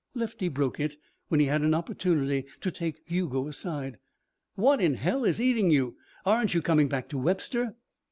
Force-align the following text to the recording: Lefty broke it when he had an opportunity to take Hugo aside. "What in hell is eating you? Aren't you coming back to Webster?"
Lefty 0.15 0.47
broke 0.49 0.79
it 0.79 0.95
when 1.27 1.39
he 1.39 1.45
had 1.45 1.61
an 1.61 1.75
opportunity 1.75 2.47
to 2.61 2.71
take 2.71 3.03
Hugo 3.05 3.47
aside. 3.47 3.99
"What 4.55 4.81
in 4.81 4.95
hell 4.95 5.23
is 5.25 5.39
eating 5.39 5.69
you? 5.69 5.95
Aren't 6.25 6.55
you 6.55 6.61
coming 6.63 6.87
back 6.87 7.07
to 7.09 7.19
Webster?" 7.19 7.75